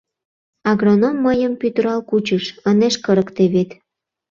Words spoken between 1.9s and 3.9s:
кучыш, ынеж кырыкте вет.